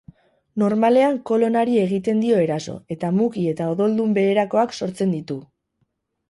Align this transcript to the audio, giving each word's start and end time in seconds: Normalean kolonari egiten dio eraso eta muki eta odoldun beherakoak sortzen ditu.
Normalean 0.61 1.19
kolonari 1.29 1.75
egiten 1.81 2.23
dio 2.23 2.39
eraso 2.45 2.73
eta 2.95 3.11
muki 3.19 3.45
eta 3.53 3.69
odoldun 3.75 4.17
beherakoak 4.19 4.75
sortzen 4.83 5.15
ditu. 5.19 5.39